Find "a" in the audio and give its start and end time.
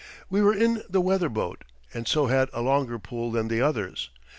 2.53-2.63